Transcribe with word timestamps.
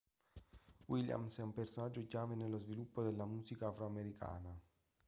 Williams 0.87 1.37
è 1.37 1.43
un 1.43 1.53
personaggio 1.53 2.07
chiave 2.07 2.33
nello 2.33 2.57
sviluppo 2.57 3.03
della 3.03 3.27
Musica 3.27 3.67
afroamericana. 3.67 4.59